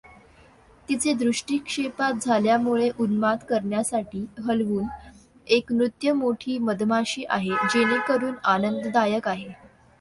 तिचे 0.89 1.11
दृष्टीक्षेपात 1.13 2.13
झाल्यामुळे 2.21 2.89
उन्माद 2.99 3.43
करण्यासाठी 3.49 4.25
हलवून, 4.47 4.87
एक 5.47 5.71
नृत्य 5.71 6.13
मोठी 6.13 6.57
मधमाशी 6.59 7.25
आहे 7.29 7.67
जेणेकरून 7.73 8.33
आनंददायक 8.45 9.27
आहे. 9.27 9.49